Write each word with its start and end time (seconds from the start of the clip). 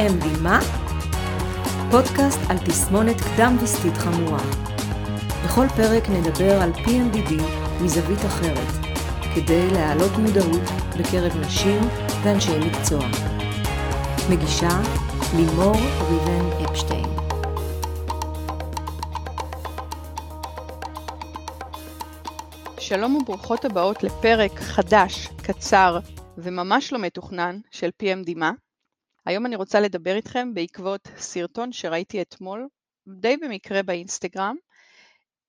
PMD 0.00 0.40
מה? 0.42 0.60
פודקאסט 1.90 2.38
על 2.48 2.58
תסמונת 2.58 3.16
קדם 3.20 3.56
דיסקית 3.60 3.96
חמורה. 3.96 4.38
בכל 5.44 5.66
פרק 5.76 6.08
נדבר 6.08 6.62
על 6.62 6.72
PMDD 6.72 7.32
מזווית 7.82 8.18
אחרת, 8.18 8.86
כדי 9.34 9.70
להעלות 9.70 10.12
מודעות 10.12 10.62
בקרב 10.98 11.36
נשים 11.36 11.80
ואנשי 12.22 12.58
מקצוע. 12.58 13.04
מגישה 14.30 14.68
לימור 15.36 15.76
ריבן 16.10 16.64
אפשטיין 16.70 17.06
שלום 22.78 23.16
וברוכות 23.16 23.64
הבאות 23.64 24.02
לפרק 24.02 24.60
חדש, 24.60 25.28
קצר 25.42 25.98
וממש 26.38 26.92
לא 26.92 26.98
מתוכנן 26.98 27.58
של 27.70 27.90
PMD 28.02 28.32
מה. 28.36 28.50
היום 29.26 29.46
אני 29.46 29.56
רוצה 29.56 29.80
לדבר 29.80 30.16
איתכם 30.16 30.54
בעקבות 30.54 31.08
סרטון 31.16 31.72
שראיתי 31.72 32.22
אתמול, 32.22 32.68
די 33.08 33.36
במקרה 33.36 33.82
באינסטגרם, 33.82 34.56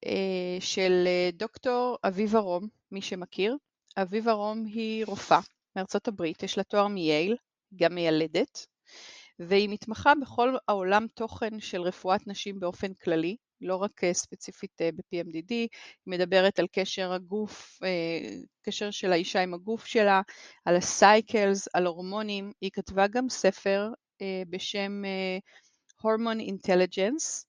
אה, 0.05 0.57
של 0.59 1.03
אה, 1.07 1.29
דוקטור 1.33 1.97
אביבה 2.03 2.39
רום, 2.39 2.67
מי 2.91 3.01
שמכיר. 3.01 3.57
אביבה 3.97 4.31
רום 4.31 4.65
היא 4.65 5.05
רופאה 5.05 5.39
מארצות 5.75 6.07
הברית, 6.07 6.43
יש 6.43 6.57
לה 6.57 6.63
תואר 6.63 6.87
מייל, 6.87 7.35
גם 7.75 7.95
מיילדת, 7.95 8.67
והיא 9.39 9.69
מתמחה 9.69 10.13
בכל 10.21 10.55
העולם 10.67 11.07
תוכן 11.13 11.59
של 11.59 11.81
רפואת 11.81 12.27
נשים 12.27 12.59
באופן 12.59 12.93
כללי, 12.93 13.35
לא 13.61 13.75
רק 13.75 14.03
אה, 14.03 14.13
ספציפית 14.13 14.81
ב-PMDD, 14.81 15.49
היא 15.49 15.67
מדברת 16.07 16.59
על 16.59 16.67
קשר 16.71 17.13
הגוף, 17.13 17.79
קשר 18.61 18.91
של 18.91 19.11
האישה 19.11 19.41
עם 19.43 19.53
הגוף 19.53 19.85
שלה, 19.85 20.21
על 20.65 20.75
הסייקלס, 20.75 21.67
על 21.73 21.85
הורמונים, 21.85 22.51
היא 22.61 22.71
כתבה 22.73 23.07
גם 23.07 23.29
ספר 23.29 23.89
בשם 24.49 25.03
Hormone 26.01 26.41
Intelligence, 26.51 27.45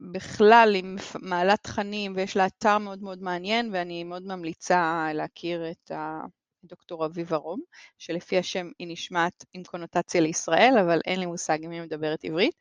בכלל 0.00 0.72
היא 0.74 0.84
מעלה 1.20 1.56
תכנים 1.56 2.12
ויש 2.16 2.36
לה 2.36 2.46
אתר 2.46 2.78
מאוד 2.78 3.02
מאוד 3.02 3.22
מעניין 3.22 3.70
ואני 3.72 4.04
מאוד 4.04 4.26
ממליצה 4.26 5.08
להכיר 5.14 5.70
את 5.70 5.90
דוקטור 6.64 7.06
אביבה 7.06 7.36
רום, 7.36 7.60
שלפי 7.98 8.38
השם 8.38 8.70
היא 8.78 8.88
נשמעת 8.90 9.44
עם 9.52 9.62
קונוטציה 9.64 10.20
לישראל, 10.20 10.74
אבל 10.80 11.00
אין 11.06 11.20
לי 11.20 11.26
מושג 11.26 11.58
אם 11.64 11.70
היא 11.70 11.82
מדברת 11.82 12.24
עברית. 12.24 12.54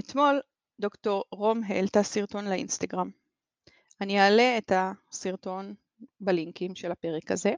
אתמול 0.00 0.40
דוקטור 0.80 1.24
רום 1.32 1.60
העלתה 1.64 2.02
סרטון 2.02 2.44
לאינסטגרם. 2.44 3.10
אני 4.00 4.20
אעלה 4.20 4.58
את 4.58 4.72
הסרטון 4.74 5.74
בלינקים 6.20 6.74
של 6.74 6.92
הפרק 6.92 7.30
הזה, 7.30 7.52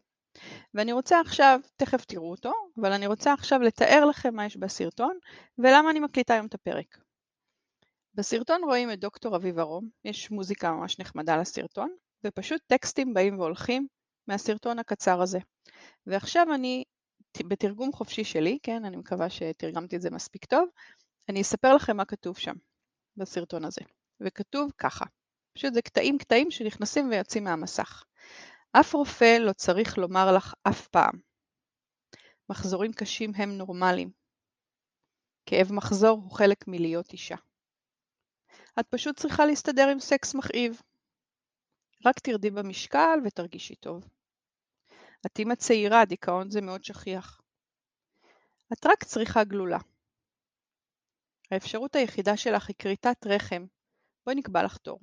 ואני 0.74 0.92
רוצה 0.92 1.20
עכשיו, 1.20 1.60
תכף 1.76 2.04
תראו 2.04 2.30
אותו, 2.30 2.52
אבל 2.80 2.92
אני 2.92 3.06
רוצה 3.06 3.32
עכשיו 3.32 3.60
לתאר 3.60 4.04
לכם 4.04 4.34
מה 4.34 4.46
יש 4.46 4.56
בסרטון 4.56 5.18
ולמה 5.58 5.90
אני 5.90 6.00
מקליטה 6.00 6.34
היום 6.34 6.46
את 6.46 6.54
הפרק. 6.54 6.98
בסרטון 8.14 8.64
רואים 8.64 8.92
את 8.92 9.00
דוקטור 9.00 9.36
אביבה 9.36 9.62
רום, 9.62 9.88
יש 10.04 10.30
מוזיקה 10.30 10.72
ממש 10.72 10.98
נחמדה 10.98 11.36
לסרטון, 11.36 11.94
ופשוט 12.24 12.62
טקסטים 12.66 13.14
באים 13.14 13.38
והולכים 13.38 13.86
מהסרטון 14.26 14.78
הקצר 14.78 15.22
הזה. 15.22 15.38
ועכשיו 16.06 16.46
אני, 16.54 16.84
בתרגום 17.46 17.92
חופשי 17.92 18.24
שלי, 18.24 18.58
כן, 18.62 18.84
אני 18.84 18.96
מקווה 18.96 19.30
שתרגמתי 19.30 19.96
את 19.96 20.02
זה 20.02 20.10
מספיק 20.10 20.44
טוב, 20.44 20.68
אני 21.30 21.40
אספר 21.40 21.74
לכם 21.74 21.96
מה 21.96 22.04
כתוב 22.04 22.38
שם, 22.38 22.54
בסרטון 23.16 23.64
הזה. 23.64 23.80
וכתוב 24.20 24.72
ככה, 24.78 25.04
פשוט 25.54 25.74
זה 25.74 25.82
קטעים 25.82 26.18
קטעים 26.18 26.50
שנכנסים 26.50 27.10
ויוצאים 27.10 27.44
מהמסך. 27.44 28.04
אף 28.72 28.94
רופא 28.94 29.36
לא 29.40 29.52
צריך 29.52 29.98
לומר 29.98 30.32
לך 30.36 30.54
אף 30.68 30.88
פעם. 30.88 31.20
מחזורים 32.48 32.92
קשים 32.92 33.32
הם 33.36 33.50
נורמליים. 33.50 34.10
כאב 35.46 35.72
מחזור 35.72 36.20
הוא 36.22 36.30
חלק 36.30 36.68
מלהיות 36.68 37.12
אישה. 37.12 37.36
את 38.80 38.86
פשוט 38.88 39.16
צריכה 39.16 39.46
להסתדר 39.46 39.88
עם 39.92 40.00
סקס 40.00 40.34
מכאיב. 40.34 40.82
רק 42.06 42.18
תרדי 42.18 42.50
במשקל 42.50 43.18
ותרגישי 43.24 43.74
טוב. 43.74 44.08
את 45.26 45.38
אימא 45.38 45.54
צעירה, 45.54 46.04
דיכאון 46.04 46.50
זה 46.50 46.60
מאוד 46.60 46.84
שכיח. 46.84 47.40
את 48.72 48.86
רק 48.86 49.04
צריכה 49.04 49.44
גלולה. 49.44 49.78
האפשרות 51.50 51.96
היחידה 51.96 52.36
שלך 52.36 52.68
היא 52.68 52.76
כריתת 52.78 53.26
רחם. 53.26 53.64
בואי 54.24 54.36
נקבע 54.36 54.62
לך 54.62 54.76
תור. 54.76 55.00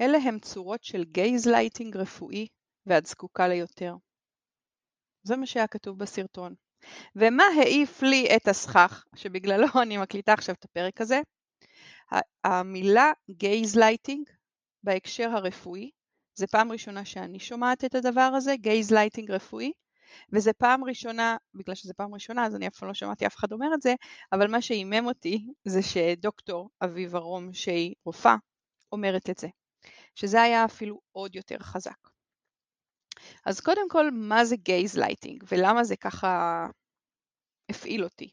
אלה 0.00 0.18
הם 0.18 0.38
צורות 0.38 0.84
של 0.84 1.04
גייזלייטינג 1.04 1.96
רפואי 1.96 2.48
ואת 2.86 3.06
זקוקה 3.06 3.48
ליותר. 3.48 3.94
זה 5.22 5.36
מה 5.36 5.46
שהיה 5.46 5.66
כתוב 5.66 5.98
בסרטון. 5.98 6.54
ומה 7.16 7.44
העיף 7.60 8.02
לי 8.02 8.36
את 8.36 8.48
הסכך, 8.48 9.04
שבגללו 9.16 9.66
אני 9.82 9.96
מקליטה 9.96 10.32
עכשיו 10.32 10.54
את 10.54 10.64
הפרק 10.64 11.00
הזה? 11.00 11.20
המילה 12.44 13.12
גייזלייטינג 13.30 14.30
בהקשר 14.82 15.30
הרפואי, 15.30 15.90
זה 16.34 16.46
פעם 16.46 16.72
ראשונה 16.72 17.04
שאני 17.04 17.38
שומעת 17.38 17.84
את 17.84 17.94
הדבר 17.94 18.30
הזה, 18.36 18.56
גייזלייטינג 18.56 19.30
רפואי, 19.30 19.72
וזה 20.32 20.52
פעם 20.52 20.84
ראשונה, 20.84 21.36
בגלל 21.54 21.74
שזה 21.74 21.94
פעם 21.94 22.14
ראשונה 22.14 22.46
אז 22.46 22.56
אני 22.56 22.68
אף 22.68 22.76
פעם 22.76 22.88
לא 22.88 22.94
שמעתי 22.94 23.26
אף 23.26 23.36
אחד 23.36 23.52
אומר 23.52 23.74
את 23.74 23.82
זה, 23.82 23.94
אבל 24.32 24.50
מה 24.50 24.62
שהימם 24.62 25.06
אותי 25.06 25.46
זה 25.64 25.82
שדוקטור 25.82 26.70
אביבה 26.84 27.18
רום 27.18 27.52
שהיא 27.52 27.94
רופאה 28.04 28.36
אומרת 28.92 29.30
את 29.30 29.38
זה, 29.38 29.48
שזה 30.14 30.42
היה 30.42 30.64
אפילו 30.64 31.00
עוד 31.12 31.36
יותר 31.36 31.58
חזק. 31.58 32.08
אז 33.46 33.60
קודם 33.60 33.88
כל, 33.88 34.10
מה 34.10 34.44
זה 34.44 34.56
גייזלייטינג 34.56 35.44
ולמה 35.48 35.84
זה 35.84 35.96
ככה 35.96 36.66
הפעיל 37.70 38.04
אותי? 38.04 38.30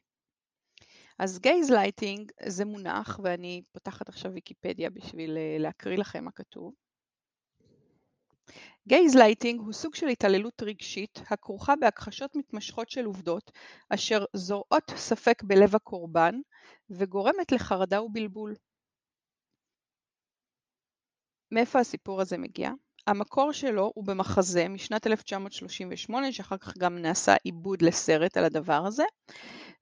אז 1.20 1.40
גייזלייטינג 1.40 2.32
זה 2.48 2.66
מונח, 2.66 3.20
ואני 3.24 3.62
פותחת 3.72 4.10
עכשיו 4.10 4.32
ויקיפדיה 4.34 4.90
בשביל 4.90 5.38
אה, 5.38 5.58
להקריא 5.60 5.98
לכם 5.98 6.24
מה 6.24 6.32
כתוב. 6.32 6.74
גייזלייטינג 8.92 9.60
הוא 9.60 9.74
סוג 9.74 9.96
של 9.96 10.08
התעללות 10.08 10.64
רגשית 10.64 11.20
הכרוכה 11.30 11.76
בהכחשות 11.76 12.36
מתמשכות 12.36 12.90
של 12.90 13.06
עובדות 13.06 13.52
אשר 13.90 14.26
זורעות 14.34 14.92
ספק 14.96 15.44
בלב 15.44 15.76
הקורבן 15.76 16.36
וגורמת 16.90 17.52
לחרדה 17.52 18.02
ובלבול. 18.02 18.56
מאיפה 21.52 21.80
הסיפור 21.80 22.22
הזה 22.22 22.38
מגיע? 22.38 22.72
המקור 23.08 23.52
שלו 23.52 23.92
הוא 23.96 24.06
במחזה 24.06 24.68
משנת 24.68 25.08
1938 25.08 26.32
שאחר 26.32 26.58
כך 26.58 26.78
גם 26.78 26.98
נעשה 26.98 27.36
עיבוד 27.44 27.82
לסרט 27.82 28.38
על 28.38 28.44
הדבר 28.46 28.86
הזה 28.86 29.04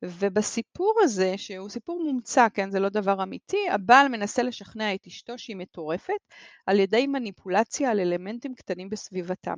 ובסיפור 0.04 0.94
הזה, 1.04 1.34
שהוא 1.38 1.70
סיפור 1.70 2.04
מומצא, 2.04 2.48
כן, 2.54 2.72
זה 2.72 2.80
לא 2.80 2.90
דבר 2.90 3.24
אמיתי, 3.24 3.70
הבעל 3.70 4.08
מנסה 4.08 4.44
לשכנע 4.44 4.96
את 4.96 5.08
אשתו 5.08 5.38
שהיא 5.38 5.56
מטורפת 5.56 6.22
על 6.66 6.80
ידי 6.80 7.08
מניפולציה 7.08 7.92
על 7.92 8.00
אלמנטים 8.00 8.56
קטנים 8.56 8.90
בסביבתם. 8.90 9.56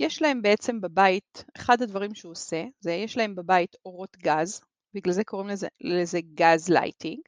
יש 0.00 0.22
להם 0.22 0.42
בעצם 0.42 0.80
בבית, 0.80 1.44
אחד 1.56 1.82
הדברים 1.82 2.14
שהוא 2.14 2.32
עושה, 2.32 2.64
זה 2.80 2.92
יש 2.92 3.16
להם 3.16 3.34
בבית 3.34 3.76
אורות 3.84 4.16
גז, 4.16 4.60
בגלל 4.94 5.12
זה 5.12 5.24
קוראים 5.24 5.48
לזה, 5.48 5.68
לזה 5.80 6.20
גז 6.34 6.68
לייטינג, 6.68 7.20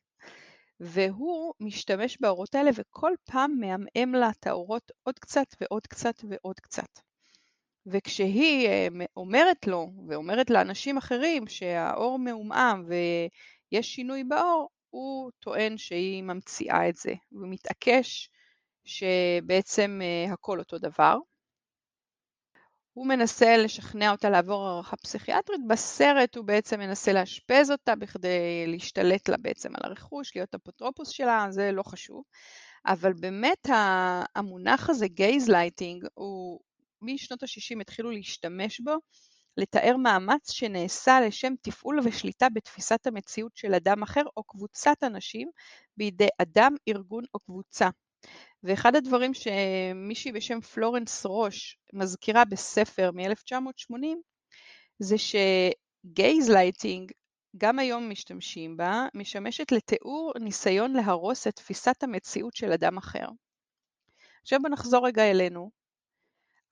והוא 0.81 1.55
משתמש 1.61 2.19
באורות 2.21 2.55
האלה 2.55 2.71
וכל 2.75 3.13
פעם 3.25 3.57
מעמעם 3.61 4.15
לה 4.15 4.31
את 4.31 4.47
האורות 4.47 4.93
עוד 5.03 5.19
קצת 5.19 5.47
ועוד 5.61 5.87
קצת 5.87 6.15
ועוד 6.29 6.61
קצת. 6.61 7.01
וכשהיא 7.87 8.69
אה, 8.69 8.89
אומרת 9.17 9.67
לו 9.67 9.93
ואומרת 10.09 10.51
לאנשים 10.51 10.97
אחרים 10.97 11.47
שהאור 11.47 12.19
מעומעם 12.19 12.85
ויש 12.89 13.95
שינוי 13.95 14.25
באור, 14.25 14.69
הוא 14.91 15.31
טוען 15.39 15.79
שהיא 15.79 16.23
ממציאה 16.23 16.89
את 16.89 16.97
זה, 16.97 17.15
והוא 17.33 17.49
מתעקש 17.51 18.31
שבעצם 18.85 20.01
אה, 20.03 20.33
הכל 20.33 20.59
אותו 20.59 20.79
דבר. 20.79 21.17
הוא 22.93 23.07
מנסה 23.07 23.57
לשכנע 23.57 24.11
אותה 24.11 24.31
לעבור 24.31 24.67
הערכה 24.67 24.97
פסיכיאטרית, 24.97 25.61
בסרט 25.69 26.37
הוא 26.37 26.45
בעצם 26.45 26.81
מנסה 26.81 27.13
לאשפז 27.13 27.71
אותה 27.71 27.97
בכדי 27.97 28.67
להשתלט 28.67 29.29
לה 29.29 29.37
בעצם 29.37 29.69
על 29.77 29.91
הרכוש, 29.91 30.37
להיות 30.37 30.55
אפוטרופוס 30.55 31.09
שלה, 31.09 31.47
זה 31.51 31.73
לא 31.73 31.83
חשוב. 31.83 32.23
אבל 32.87 33.13
באמת 33.13 33.69
המונח 34.37 34.91
הזה, 34.91 35.09
גייזלייטינג, 35.09 36.07
הוא 36.15 36.61
משנות 37.03 37.43
ה-60 37.43 37.81
התחילו 37.81 38.11
להשתמש 38.11 38.81
בו 38.81 38.93
לתאר 39.57 39.97
מאמץ 39.97 40.51
שנעשה 40.51 41.21
לשם 41.21 41.53
תפעול 41.63 42.01
ושליטה 42.05 42.49
בתפיסת 42.49 43.07
המציאות 43.07 43.57
של 43.57 43.75
אדם 43.75 44.03
אחר 44.03 44.23
או 44.37 44.45
קבוצת 44.45 44.97
אנשים 45.03 45.49
בידי 45.97 46.29
אדם, 46.39 46.75
ארגון 46.89 47.25
או 47.35 47.41
קבוצה. 47.41 47.89
ואחד 48.63 48.97
הדברים 48.97 49.33
שמישהי 49.35 50.33
בשם 50.33 50.61
פלורנס 50.61 51.27
רוש 51.27 51.79
מזכירה 51.93 52.45
בספר 52.45 53.11
מ-1980 53.15 53.95
זה 54.99 55.17
שגייזלייטינג 55.19 57.13
גם 57.57 57.79
היום 57.79 58.11
משתמשים 58.11 58.77
בה, 58.77 59.07
משמשת 59.15 59.73
לתיאור 59.73 60.33
ניסיון 60.41 60.93
להרוס 60.93 61.47
את 61.47 61.57
תפיסת 61.57 62.03
המציאות 62.03 62.55
של 62.55 62.73
אדם 62.73 62.99
אחר. 62.99 63.27
עכשיו 64.43 64.59
בוא 64.63 64.71
נחזור 64.71 65.07
רגע 65.07 65.31
אלינו. 65.31 65.71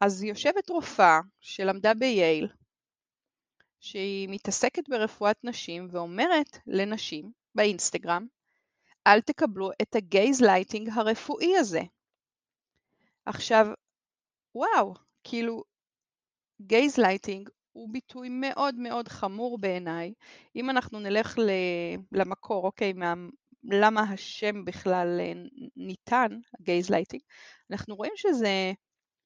אז 0.01 0.23
יושבת 0.23 0.71
רופאה 0.71 1.21
שלמדה 1.41 1.95
בייל, 1.95 2.49
שהיא 3.81 4.29
מתעסקת 4.31 4.89
ברפואת 4.89 5.37
נשים 5.45 5.89
ואומרת 5.91 6.59
לנשים 6.67 7.33
באינסטגרם, 7.55 8.27
אל 9.09 9.21
תקבלו 9.21 9.71
את 9.83 9.97
הגייז 9.97 10.43
לייטינג 10.43 10.89
הרפואי 10.95 11.57
הזה. 11.57 11.81
עכשיו, 13.27 13.67
וואו, 14.55 14.95
כאילו, 15.25 15.65
גייז 16.63 16.99
לייטינג 16.99 17.49
הוא 17.73 17.93
ביטוי 17.93 18.29
מאוד 18.29 18.75
מאוד 18.75 19.09
חמור 19.09 19.59
בעיניי. 19.59 20.13
אם 20.57 20.71
אנחנו 20.71 21.01
נלך 21.01 21.39
למקור, 22.13 22.65
אוקיי, 22.65 22.93
מה, 22.93 23.15
למה 23.65 24.01
השם 24.01 24.65
בכלל 24.65 25.21
אה, 25.21 25.33
ניתן, 25.77 26.29
הגייז 26.61 26.91
לייטינג, 26.91 27.23
אנחנו 27.71 27.97
רואים 27.97 28.13
שזה 28.17 28.73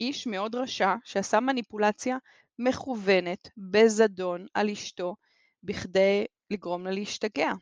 איש 0.00 0.26
מאוד 0.26 0.54
רשע 0.54 0.94
שעשה 1.04 1.40
מניפולציה 1.40 2.16
מכוונת 2.58 3.48
בזדון 3.56 4.46
על 4.54 4.70
אשתו 4.70 5.16
בכדי 5.62 6.24
לגרום 6.50 6.84
לה 6.84 6.90
להשתגע. 6.90 7.52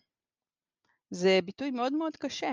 זה 1.10 1.38
ביטוי 1.44 1.70
מאוד 1.70 1.92
מאוד 1.92 2.16
קשה. 2.16 2.52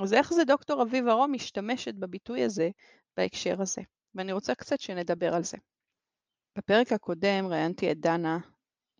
אז 0.00 0.12
איך 0.12 0.32
זה 0.32 0.44
דוקטור 0.44 0.82
אביב 0.82 1.08
ארום 1.08 1.32
משתמשת 1.32 1.94
בביטוי 1.94 2.44
הזה 2.44 2.70
בהקשר 3.16 3.62
הזה? 3.62 3.82
ואני 4.14 4.32
רוצה 4.32 4.54
קצת 4.54 4.80
שנדבר 4.80 5.34
על 5.34 5.44
זה. 5.44 5.56
בפרק 6.58 6.92
הקודם 6.92 7.46
ראיינתי 7.46 7.92
את 7.92 8.00
דנה 8.00 8.38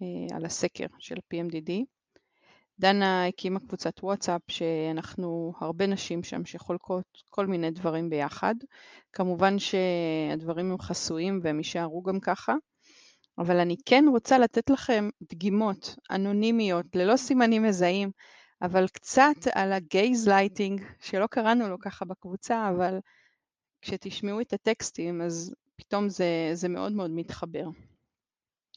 אה, 0.02 0.36
על 0.36 0.44
הסקר 0.44 0.86
של 0.98 1.16
PMDD. 1.34 1.72
דנה 2.78 3.26
הקימה 3.26 3.60
קבוצת 3.60 4.02
וואטסאפ 4.02 4.40
שאנחנו 4.48 5.52
הרבה 5.60 5.86
נשים 5.86 6.22
שם 6.22 6.44
שחולקות 6.44 7.04
כל 7.30 7.46
מיני 7.46 7.70
דברים 7.70 8.10
ביחד. 8.10 8.54
כמובן 9.12 9.58
שהדברים 9.58 10.70
הם 10.72 10.78
חסויים 10.78 11.40
והם 11.42 11.58
יישארו 11.58 12.02
גם 12.02 12.20
ככה, 12.20 12.54
אבל 13.38 13.58
אני 13.58 13.76
כן 13.86 14.04
רוצה 14.10 14.38
לתת 14.38 14.70
לכם 14.70 15.08
דגימות 15.32 15.96
אנונימיות 16.10 16.86
ללא 16.94 17.16
סימנים 17.16 17.62
מזהים, 17.62 18.10
אבל 18.62 18.88
קצת 18.88 19.46
על 19.54 19.72
הגייז 19.72 20.28
לייטינג, 20.28 20.82
שלא 21.00 21.26
קראנו 21.26 21.68
לו 21.68 21.78
ככה 21.78 22.04
בקבוצה, 22.04 22.68
אבל 22.68 22.98
כשתשמעו 23.80 24.40
את 24.40 24.52
הטקסטים 24.52 25.22
אז 25.22 25.54
פתאום 25.76 26.08
זה, 26.08 26.50
זה 26.52 26.68
מאוד 26.68 26.92
מאוד 26.92 27.10
מתחבר. 27.10 27.64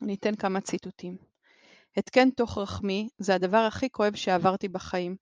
אני 0.02 0.16
אתן 0.16 0.36
כמה 0.36 0.62
ציטוטים. 0.62 1.18
התקן 1.98 2.30
תוך 2.30 2.58
רחמי 2.58 3.10
זה 3.18 3.36
הדבר 3.36 3.58
הכי 3.58 3.90
כואב 3.90 4.16
שעברתי 4.16 4.68
בחיים, 4.68 5.16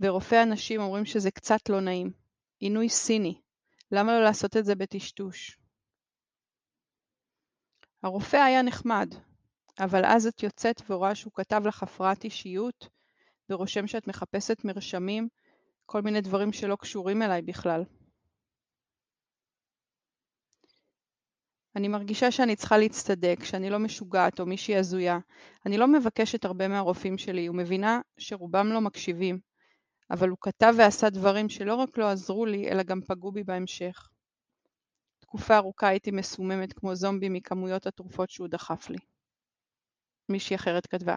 ורופאי 0.00 0.38
הנשים 0.38 0.80
אומרים 0.80 1.04
שזה 1.04 1.30
קצת 1.30 1.68
לא 1.68 1.80
נעים. 1.80 2.12
עינוי 2.58 2.88
סיני, 2.88 3.40
למה 3.92 4.12
לא 4.12 4.24
לעשות 4.24 4.56
את 4.56 4.64
זה 4.64 4.74
בטשטוש? 4.74 5.58
הרופא 8.02 8.36
היה 8.36 8.62
נחמד, 8.62 9.14
אבל 9.80 10.04
אז 10.04 10.26
את 10.26 10.42
יוצאת 10.42 10.82
ורואה 10.90 11.14
שהוא 11.14 11.32
כתב 11.34 11.62
לך 11.66 11.82
הפרעת 11.82 12.24
אישיות, 12.24 12.88
ורושם 13.50 13.86
שאת 13.86 14.06
מחפשת 14.06 14.64
מרשמים, 14.64 15.28
כל 15.86 16.02
מיני 16.02 16.20
דברים 16.20 16.52
שלא 16.52 16.76
קשורים 16.76 17.22
אליי 17.22 17.42
בכלל. 17.42 17.84
אני 21.76 21.88
מרגישה 21.88 22.30
שאני 22.30 22.56
צריכה 22.56 22.78
להצטדק, 22.78 23.44
שאני 23.44 23.70
לא 23.70 23.78
משוגעת 23.78 24.40
או 24.40 24.46
מישהי 24.46 24.76
הזויה. 24.76 25.18
אני 25.66 25.78
לא 25.78 25.88
מבקשת 25.88 26.44
הרבה 26.44 26.68
מהרופאים 26.68 27.18
שלי 27.18 27.48
ומבינה 27.48 28.00
שרובם 28.18 28.66
לא 28.66 28.80
מקשיבים, 28.80 29.38
אבל 30.10 30.28
הוא 30.28 30.38
כתב 30.40 30.74
ועשה 30.78 31.10
דברים 31.10 31.48
שלא 31.48 31.74
רק 31.74 31.98
לא 31.98 32.10
עזרו 32.10 32.46
לי, 32.46 32.70
אלא 32.70 32.82
גם 32.82 33.00
פגעו 33.00 33.32
בי 33.32 33.44
בהמשך. 33.44 34.08
תקופה 35.20 35.56
ארוכה 35.56 35.88
הייתי 35.88 36.10
מסוממת 36.10 36.72
כמו 36.72 36.94
זומבי 36.94 37.28
מכמויות 37.28 37.86
התרופות 37.86 38.30
שהוא 38.30 38.48
דחף 38.48 38.90
לי. 38.90 38.98
מישהי 40.28 40.56
אחרת 40.56 40.86
כתבה, 40.86 41.14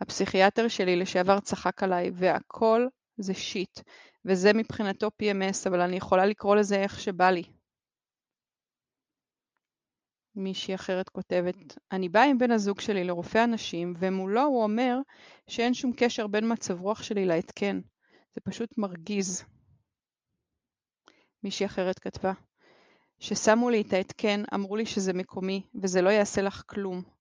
הפסיכיאטר 0.00 0.68
שלי 0.68 0.96
לשעבר 0.96 1.40
צחק 1.40 1.82
עליי 1.82 2.10
והכל 2.14 2.86
זה 3.16 3.34
שיט, 3.34 3.80
וזה 4.24 4.52
מבחינתו 4.52 5.10
PMS, 5.22 5.68
אבל 5.68 5.80
אני 5.80 5.96
יכולה 5.96 6.26
לקרוא 6.26 6.56
לזה 6.56 6.76
איך 6.76 7.00
שבא 7.00 7.30
לי. 7.30 7.42
מישהי 10.34 10.74
אחרת 10.74 11.08
כותבת, 11.08 11.78
אני 11.92 12.08
באה 12.08 12.24
עם 12.24 12.38
בן 12.38 12.50
הזוג 12.50 12.80
שלי 12.80 13.04
לרופא 13.04 13.38
הנשים, 13.38 13.94
ומולו 13.98 14.42
הוא 14.42 14.62
אומר 14.62 14.96
שאין 15.48 15.74
שום 15.74 15.92
קשר 15.96 16.26
בין 16.26 16.52
מצב 16.52 16.80
רוח 16.80 17.02
שלי 17.02 17.26
להתקן. 17.26 17.80
זה 18.34 18.40
פשוט 18.40 18.78
מרגיז. 18.78 19.44
מישהי 21.42 21.66
אחרת 21.66 21.98
כתבה, 21.98 22.32
ששמו 23.18 23.70
לי 23.70 23.80
את 23.80 23.92
ההתקן, 23.92 24.42
אמרו 24.54 24.76
לי 24.76 24.86
שזה 24.86 25.12
מקומי, 25.12 25.62
וזה 25.82 26.02
לא 26.02 26.10
יעשה 26.10 26.42
לך 26.42 26.62
כלום. 26.66 27.19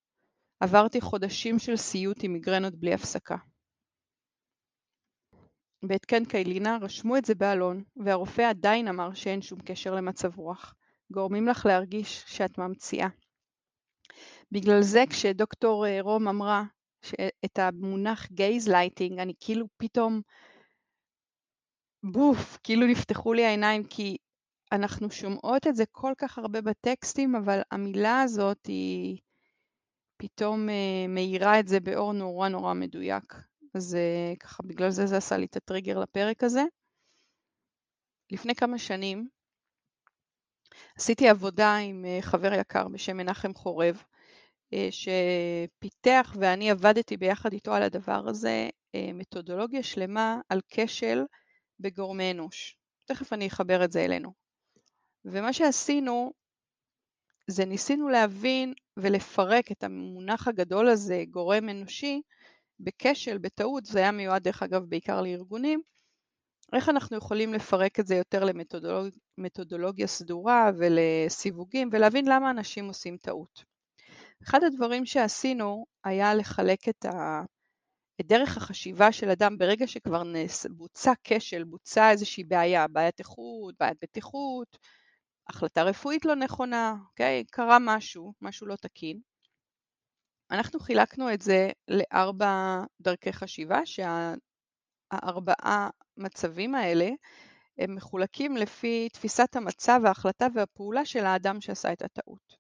עברתי 0.60 1.02
חודשים 1.02 1.60
של 1.60 1.76
סיוט 1.76 2.24
עם 2.24 2.34
מיגרנות 2.34 2.76
בלי 2.76 2.94
הפסקה. 2.94 3.36
בהתקן 5.84 6.26
קיילינה 6.26 6.78
רשמו 6.82 7.18
את 7.18 7.26
זה 7.26 7.36
בעלון, 7.36 7.84
והרופא 8.06 8.42
עדיין 8.42 8.88
אמר 8.88 9.14
שאין 9.14 9.42
שום 9.42 9.60
קשר 9.66 9.96
למצב 9.96 10.38
רוח. 10.38 10.76
גורמים 11.12 11.48
לך 11.48 11.66
להרגיש 11.66 12.24
שאת 12.28 12.58
ממציאה. 12.58 13.08
בגלל 14.52 14.82
זה 14.82 15.04
כשדוקטור 15.10 15.88
אה, 15.88 16.02
רום 16.02 16.28
אמרה 16.28 16.64
את 17.46 17.60
המונח 17.60 18.28
גייז 18.32 18.68
לייטינג, 18.68 19.20
אני 19.20 19.34
כאילו 19.40 19.68
פתאום, 19.78 20.22
בוף, 22.04 22.58
כאילו 22.64 22.88
נפתחו 22.88 23.34
לי 23.34 23.46
העיניים, 23.46 23.84
כי 23.84 24.18
אנחנו 24.72 25.12
שומעות 25.12 25.68
את 25.68 25.76
זה 25.76 25.84
כל 25.92 26.14
כך 26.18 26.38
הרבה 26.38 26.62
בטקסטים, 26.62 27.36
אבל 27.36 27.62
המילה 27.72 28.22
הזאת 28.22 28.66
היא 28.66 29.18
פתאום 30.22 30.70
אה, 30.70 31.08
מאירה 31.08 31.60
את 31.60 31.68
זה 31.68 31.80
באור 31.80 32.14
נורא 32.14 32.50
נורא 32.50 32.74
מדויק. 32.74 33.34
אז 33.74 33.96
אה, 33.96 34.34
ככה, 34.40 34.64
בגלל 34.64 34.90
זה 34.90 35.06
זה 35.06 35.18
עשה 35.18 35.38
לי 35.38 35.46
את 35.46 35.56
הטריגר 35.56 36.00
לפרק 36.00 36.44
הזה. 36.44 36.64
לפני 38.32 38.56
כמה 38.56 38.78
שנים 38.78 39.28
עשיתי 40.98 41.30
עבודה 41.30 41.78
עם 41.78 42.06
אה, 42.06 42.18
חבר 42.22 42.54
יקר 42.54 42.88
בשם 42.88 43.18
מנחם 43.18 43.54
חורב, 43.54 44.04
שפיתח 44.92 46.36
ואני 46.40 46.72
עבדתי 46.72 47.18
ביחד 47.18 47.54
איתו 47.54 47.74
על 47.74 47.84
הדבר 47.84 48.28
הזה, 48.28 48.70
מתודולוגיה 49.14 49.84
שלמה 49.84 50.42
על 50.50 50.62
כשל 50.68 51.22
בגורמי 51.80 52.32
אנוש. 52.32 52.78
תכף 53.06 53.34
אני 53.34 53.48
אחבר 53.48 53.84
את 53.84 53.92
זה 53.92 54.06
אלינו. 54.06 54.34
ומה 55.26 55.54
שעשינו 55.54 56.32
זה 57.50 57.66
ניסינו 57.66 58.10
להבין 58.10 58.74
ולפרק 58.98 59.72
את 59.72 59.84
המונח 59.84 60.48
הגדול 60.48 60.88
הזה, 60.88 61.24
גורם 61.30 61.70
אנושי, 61.70 62.22
בכשל, 62.80 63.38
בטעות, 63.38 63.86
זה 63.86 64.00
היה 64.00 64.12
מיועד 64.12 64.44
דרך 64.44 64.64
אגב 64.64 64.84
בעיקר 64.84 65.22
לארגונים, 65.22 65.82
איך 66.74 66.90
אנחנו 66.90 67.18
יכולים 67.18 67.54
לפרק 67.54 68.00
את 68.00 68.08
זה 68.08 68.16
יותר 68.16 68.44
למתודולוגיה 69.38 70.08
סדורה 70.08 70.72
ולסיווגים 70.78 71.90
ולהבין 71.92 72.26
למה 72.28 72.52
אנשים 72.52 72.88
עושים 72.88 73.18
טעות. 73.18 73.64
אחד 74.44 74.64
הדברים 74.64 75.06
שעשינו 75.06 75.86
היה 76.04 76.36
לחלק 76.36 76.90
את, 76.90 77.06
ה... 77.06 77.42
את 78.22 78.26
דרך 78.28 78.58
החשיבה 78.58 79.12
של 79.12 79.30
אדם 79.30 79.58
ברגע 79.58 79.88
שכבר 79.88 80.24
נס... 80.24 80.66
בוצע 80.66 81.14
כשל, 81.24 81.64
בוצע 81.64 82.12
איזושהי 82.12 82.44
בעיה, 82.44 82.88
בעיית 82.88 83.20
איכות, 83.20 83.76
בעיית 83.80 83.98
בטיחות, 84.02 84.78
החלטה 85.50 85.84
רפואית 85.84 86.26
לא 86.26 86.36
נכונה, 86.36 86.96
אוקיי? 87.10 87.44
קרה 87.52 87.78
משהו, 87.82 88.34
משהו 88.42 88.68
לא 88.68 88.76
תקין. 88.76 89.20
אנחנו 90.52 90.80
חילקנו 90.80 91.34
את 91.34 91.42
זה 91.42 91.70
לארבע 91.88 92.84
דרכי 93.02 93.34
חשיבה, 93.34 93.80
שהארבעה 95.12 95.90
מצבים 96.18 96.76
האלה 96.76 97.10
הם 97.78 97.96
מחולקים 97.96 98.58
לפי 98.58 99.10
תפיסת 99.14 99.56
המצב, 99.56 100.02
ההחלטה 100.06 100.48
והפעולה 100.56 101.06
של 101.06 101.26
האדם 101.26 101.62
שעשה 101.62 101.94
את 101.94 102.02
הטעות. 102.02 102.60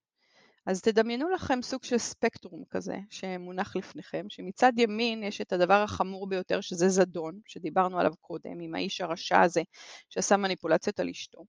אז 0.66 0.82
תדמיינו 0.82 1.30
לכם 1.30 1.62
סוג 1.62 1.84
של 1.84 1.98
ספקטרום 1.98 2.64
כזה 2.70 2.96
שמונח 3.10 3.76
לפניכם, 3.76 4.26
שמצד 4.30 4.74
ימין 4.78 5.24
יש 5.24 5.42
את 5.42 5.54
הדבר 5.54 5.84
החמור 5.84 6.28
ביותר 6.30 6.62
שזה 6.62 6.90
זדון, 6.90 7.40
שדיברנו 7.46 8.00
עליו 8.00 8.14
קודם, 8.22 8.60
עם 8.60 8.76
האיש 8.76 9.02
הרשע 9.02 9.42
הזה 9.42 9.62
שעשה 10.10 10.38
מניפולציות 10.38 11.00
על 11.00 11.10
אשתו. 11.10 11.46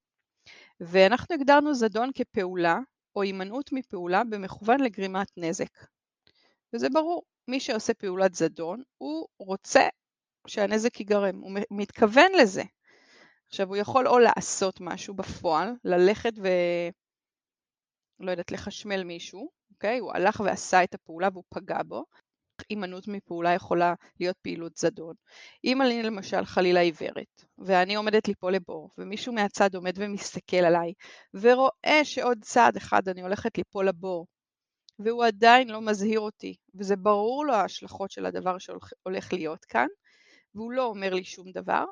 ואנחנו 0.80 1.34
הגדרנו 1.34 1.74
זדון 1.74 2.10
כפעולה 2.14 2.78
או 3.16 3.22
הימנעות 3.22 3.72
מפעולה 3.72 4.24
במכוון 4.24 4.80
לגרימת 4.80 5.28
נזק. 5.36 5.86
וזה 6.72 6.88
ברור, 6.92 7.22
מי 7.48 7.60
שעושה 7.60 7.94
פעולת 7.94 8.34
זדון 8.34 8.82
הוא 8.98 9.26
רוצה 9.38 9.88
שהנזק 10.46 11.00
ייגרם, 11.00 11.40
הוא 11.40 11.52
מתכוון 11.70 12.32
לזה. 12.40 12.62
עכשיו 13.48 13.68
הוא 13.68 13.76
יכול 13.76 14.08
או 14.08 14.18
לעשות 14.18 14.80
משהו 14.80 15.14
בפועל, 15.14 15.68
ללכת 15.84 16.32
ו... 16.42 16.48
לא 18.20 18.30
יודעת, 18.30 18.50
לחשמל 18.50 19.04
מישהו, 19.04 19.50
אוקיי? 19.70 19.98
הוא 19.98 20.12
הלך 20.14 20.40
ועשה 20.40 20.84
את 20.84 20.94
הפעולה 20.94 21.28
והוא 21.32 21.44
פגע 21.48 21.82
בו. 21.82 22.04
הימנעות 22.70 23.08
מפעולה 23.08 23.54
יכולה 23.54 23.94
להיות 24.20 24.36
פעילות 24.42 24.76
זדון. 24.76 25.14
אם 25.64 25.82
אני 25.82 26.02
למשל 26.02 26.44
חלילה 26.44 26.80
עיוורת, 26.80 27.44
ואני 27.58 27.94
עומדת 27.94 28.28
ליפול 28.28 28.54
לבור, 28.54 28.90
ומישהו 28.98 29.32
מהצד 29.32 29.74
עומד 29.74 29.92
ומסתכל 29.96 30.56
עליי, 30.56 30.92
ורואה 31.34 32.00
שעוד 32.04 32.38
צעד 32.42 32.76
אחד 32.76 33.08
אני 33.08 33.22
הולכת 33.22 33.58
ליפול 33.58 33.88
לבור, 33.88 34.26
והוא 34.98 35.24
עדיין 35.24 35.68
לא 35.68 35.80
מזהיר 35.80 36.20
אותי, 36.20 36.54
וזה 36.74 36.96
ברור 36.96 37.46
לו 37.46 37.54
ההשלכות 37.54 38.10
של 38.10 38.26
הדבר 38.26 38.58
שהולך 38.58 39.32
להיות 39.32 39.64
כאן, 39.64 39.86
והוא 40.54 40.72
לא 40.72 40.84
אומר 40.86 41.14
לי 41.14 41.24
שום 41.24 41.50
דבר, 41.50 41.84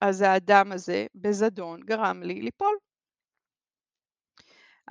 אז 0.00 0.22
האדם 0.22 0.72
הזה 0.72 1.06
בזדון 1.14 1.80
גרם 1.80 2.22
לי 2.22 2.34
ליפול. 2.34 2.76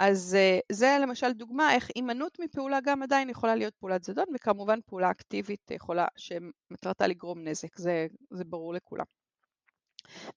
אז 0.02 0.36
אה, 0.36 0.60
זה 0.72 0.98
למשל 1.02 1.32
דוגמה 1.32 1.74
איך 1.74 1.90
הימנעות 1.96 2.40
מפעולה 2.40 2.80
גם 2.84 3.04
עדיין 3.04 3.30
יכולה 3.30 3.56
להיות 3.56 3.76
פעולת 3.76 4.04
זדון, 4.04 4.26
וכמובן 4.36 4.80
פעולה 4.86 5.12
אקטיבית 5.12 5.72
יכולה, 5.72 6.08
שמטרתה 6.18 7.08
לגרום 7.08 7.48
נזק, 7.48 7.78
זה, 7.78 8.08
זה 8.30 8.44
ברור 8.44 8.74
לכולם. 8.74 9.06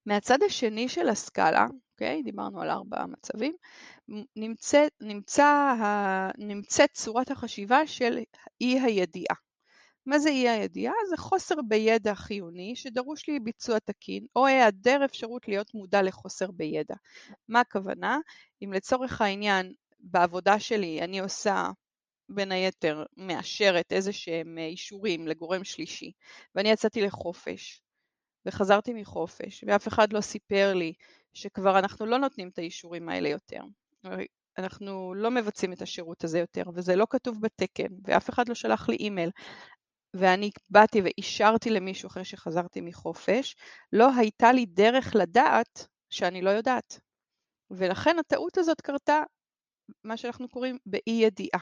מהצד 0.07 0.43
השני 0.43 0.89
של 0.89 1.09
הסקאלה, 1.09 1.67
אוקיי, 1.93 2.23
דיברנו 2.23 2.61
על 2.61 2.71
ארבעה 2.71 3.07
מצבים, 3.07 3.57
נמצא, 4.37 4.87
נמצא, 5.01 5.75
נמצאת 6.39 6.91
צורת 6.93 7.31
החשיבה 7.31 7.87
של 7.87 8.19
אי 8.61 8.81
הידיעה. 8.81 9.37
מה 10.07 10.19
זה 10.19 10.29
אי 10.29 10.49
הידיעה? 10.49 10.95
זה 11.11 11.17
חוסר 11.17 11.55
בידע 11.69 12.15
חיוני 12.15 12.77
שדרוש 12.77 13.29
לי 13.29 13.41
ביצוע 13.41 13.79
תקין, 13.79 14.27
או 14.37 14.47
היעדר 14.47 15.05
אפשרות 15.05 15.49
להיות 15.49 15.75
מודע 15.75 16.03
לחוסר 16.03 16.51
בידע. 16.51 16.95
מה 17.49 17.61
הכוונה? 17.61 18.19
אם 18.65 18.73
לצורך 18.73 19.21
העניין 19.21 19.73
בעבודה 20.01 20.61
שלי 20.61 21.03
אני 21.03 21.19
עושה 21.19 21.71
בין 22.29 22.53
היתר 22.53 23.05
מאשרת 23.17 23.93
איזה 23.93 24.13
שהם 24.13 24.59
אישורים 24.59 25.29
לגורם 25.29 25.65
שלישי, 25.65 26.13
ואני 26.55 26.71
יצאתי 26.71 27.01
לחופש, 27.03 27.83
וחזרתי 28.47 28.93
מחופש, 28.93 29.65
ואף 29.67 29.89
אחד 29.89 30.13
לא 30.13 30.21
סיפר 30.21 30.75
לי 30.75 30.93
שכבר 31.35 31.79
אנחנו 31.79 32.07
לא 32.07 32.19
נותנים 32.19 32.49
את 32.49 32.59
האישורים 32.59 33.09
האלה 33.09 33.29
יותר. 33.29 33.61
אנחנו 34.59 35.15
לא 35.15 35.31
מבצעים 35.31 35.73
את 35.73 35.83
השירות 35.83 36.25
הזה 36.25 36.39
יותר, 36.39 36.63
וזה 36.75 36.97
לא 36.97 37.07
כתוב 37.11 37.41
בתקן, 37.41 37.89
ואף 38.05 38.31
אחד 38.31 38.49
לא 38.49 38.55
שלח 38.55 38.89
לי 38.89 38.97
אימייל. 38.97 39.31
ואני 40.15 40.51
באתי 40.71 41.01
ואישרתי 41.01 41.71
למישהו 41.71 42.07
אחרי 42.07 42.25
שחזרתי 42.25 42.81
מחופש, 42.81 43.57
לא 43.93 44.09
הייתה 44.17 44.53
לי 44.53 44.67
דרך 44.67 45.17
לדעת 45.17 45.87
שאני 46.11 46.43
לא 46.43 46.51
יודעת. 46.51 47.01
ולכן 47.71 48.19
הטעות 48.19 48.59
הזאת 48.59 48.81
קרתה, 48.81 49.23
מה 50.05 50.17
שאנחנו 50.17 50.49
קוראים 50.49 50.79
באי 50.87 51.13
ידיעה. 51.13 51.61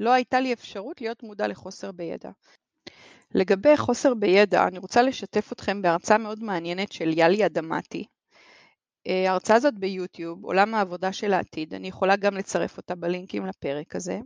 לא 0.00 0.12
הייתה 0.12 0.40
לי 0.40 0.52
אפשרות 0.52 1.00
להיות 1.00 1.22
מודע 1.22 1.48
לחוסר 1.48 1.92
בידע. 1.92 2.30
לגבי 3.34 3.76
חוסר 3.76 4.14
בידע, 4.14 4.66
אני 4.68 4.78
רוצה 4.78 5.02
לשתף 5.02 5.52
אתכם 5.52 5.82
בהרצאה 5.82 6.18
מאוד 6.18 6.42
מעניינת 6.42 6.92
של 6.92 7.18
יאלי 7.18 7.46
אדמתי. 7.46 8.04
אה, 9.06 9.30
ההרצאה 9.30 9.56
הזאת 9.56 9.74
ביוטיוב, 9.78 10.44
עולם 10.44 10.74
העבודה 10.74 11.12
של 11.12 11.32
העתיד, 11.32 11.74
אני 11.74 11.88
יכולה 11.88 12.16
גם 12.16 12.34
לצרף 12.34 12.76
אותה 12.76 12.94
בלינקים 12.94 13.46
לפרק 13.46 13.96
הזה. 13.96 14.18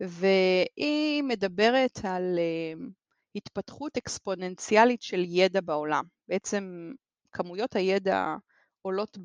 והיא 0.00 1.22
מדברת 1.22 1.98
על 2.04 2.38
אה, 2.38 2.86
התפתחות 3.34 3.96
אקספוננציאלית 3.96 5.02
של 5.02 5.24
ידע 5.26 5.60
בעולם. 5.60 6.04
בעצם 6.28 6.92
כמויות 7.32 7.76
הידע 7.76 8.36
עולות 8.82 9.18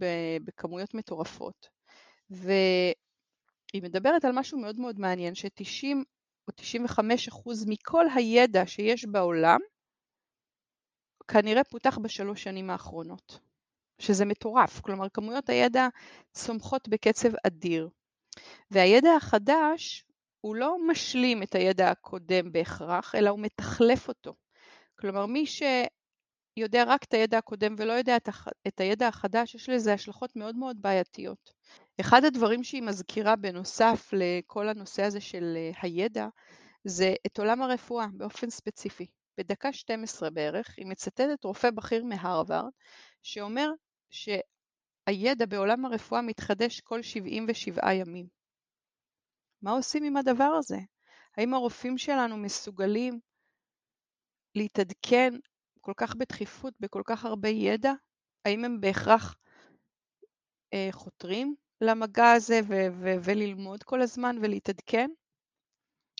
בכמויות 0.45 0.93
מטורפות. 0.93 1.69
והיא 2.29 3.83
מדברת 3.83 4.25
על 4.25 4.31
משהו 4.31 4.59
מאוד 4.59 4.79
מאוד 4.79 4.99
מעניין, 4.99 5.35
ש-90 5.35 5.95
או 6.47 6.53
95 6.55 7.27
אחוז 7.27 7.65
מכל 7.67 8.05
הידע 8.15 8.67
שיש 8.67 9.05
בעולם, 9.05 9.59
כנראה 11.27 11.63
פותח 11.63 11.97
בשלוש 11.97 12.43
שנים 12.43 12.69
האחרונות, 12.69 13.39
שזה 13.99 14.25
מטורף, 14.25 14.81
כלומר 14.81 15.09
כמויות 15.09 15.49
הידע 15.49 15.87
צומחות 16.31 16.87
בקצב 16.87 17.29
אדיר. 17.47 17.89
והידע 18.71 19.09
החדש 19.17 20.05
הוא 20.45 20.55
לא 20.55 20.77
משלים 20.87 21.43
את 21.43 21.55
הידע 21.55 21.91
הקודם 21.91 22.51
בהכרח, 22.51 23.15
אלא 23.15 23.29
הוא 23.29 23.39
מתחלף 23.39 24.07
אותו. 24.07 24.33
כלומר, 24.99 25.25
מי 25.25 25.45
שיודע 25.45 26.83
רק 26.87 27.03
את 27.03 27.13
הידע 27.13 27.37
הקודם 27.37 27.75
ולא 27.77 27.93
יודע 27.93 28.17
את 28.67 28.79
הידע 28.79 29.07
החדש, 29.07 29.55
יש 29.55 29.69
לזה 29.69 29.93
השלכות 29.93 30.35
מאוד 30.35 30.55
מאוד 30.55 30.81
בעייתיות. 30.81 31.53
אחד 32.01 32.25
הדברים 32.25 32.63
שהיא 32.63 32.81
מזכירה 32.81 33.35
בנוסף 33.35 34.09
לכל 34.13 34.69
הנושא 34.69 35.03
הזה 35.03 35.21
של 35.21 35.53
אה, 35.55 35.71
הידע, 35.81 36.27
זה 36.83 37.15
את 37.25 37.39
עולם 37.39 37.61
הרפואה 37.61 38.07
באופן 38.13 38.49
ספציפי. 38.49 39.05
בדקה 39.37 39.73
12 39.73 40.29
בערך, 40.29 40.75
היא 40.77 40.85
מצטטת 40.85 41.43
רופא 41.43 41.69
בכיר 41.71 42.03
מהרווארד, 42.03 42.71
שאומר 43.23 43.69
שהידע 44.09 45.45
בעולם 45.45 45.85
הרפואה 45.85 46.21
מתחדש 46.21 46.81
כל 46.81 47.01
77 47.01 47.93
ימים. 47.93 48.42
מה 49.63 49.71
עושים 49.71 50.03
עם 50.03 50.17
הדבר 50.17 50.51
הזה? 50.59 50.77
האם 51.37 51.53
הרופאים 51.53 51.97
שלנו 51.97 52.37
מסוגלים 52.37 53.19
להתעדכן 54.55 55.33
כל 55.81 55.93
כך 55.97 56.15
בדחיפות, 56.15 56.73
בכל 56.79 57.01
כך 57.05 57.25
הרבה 57.25 57.49
ידע? 57.49 57.93
האם 58.45 58.65
הם 58.65 58.81
בהכרח 58.81 59.35
אה, 60.73 60.87
חותרים 60.91 61.55
למגע 61.81 62.31
הזה 62.31 62.59
ו- 62.67 62.87
ו- 62.91 63.15
וללמוד 63.23 63.83
כל 63.83 64.01
הזמן 64.01 64.37
ולהתעדכן? 64.41 65.09